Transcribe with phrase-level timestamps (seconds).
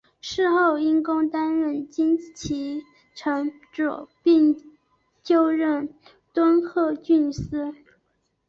[0.19, 4.57] 事后因公担任金崎城主并
[5.21, 5.93] 就任
[6.33, 7.71] 敦贺郡司。